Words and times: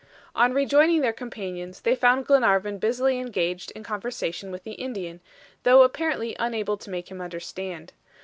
On 0.33 0.51
rejoining 0.51 1.01
their 1.01 1.13
companions, 1.13 1.81
they 1.81 1.93
found 1.93 2.25
Glenarvan 2.25 2.79
busily 2.79 3.19
engaged 3.19 3.69
in 3.75 3.83
conversation 3.83 4.51
with 4.51 4.63
the 4.63 4.71
Indian, 4.71 5.21
though 5.61 5.83
apparently 5.83 6.35
unable 6.39 6.75
to 6.75 6.89
make 6.89 7.11
him 7.11 7.21
understand. 7.21 7.93